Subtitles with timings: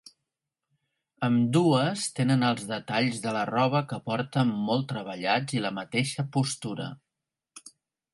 [1.25, 6.89] Ambdues tenen els detalls de la roba que porten molt treballats i la mateixa postura.